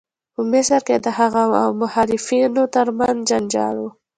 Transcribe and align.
په 0.35 0.41
مصر 0.51 0.79
کې 0.87 0.95
د 1.05 1.07
هغه 1.19 1.43
او 1.63 1.69
مخالفانو 1.81 2.63
تر 2.75 2.87
منځ 2.97 3.19
جنجال 3.29 3.75
و. 3.79 3.85